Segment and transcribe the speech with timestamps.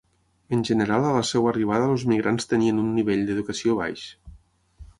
[0.55, 4.09] En general a la seva arribada els migrants tenien un nivell d'educació baix.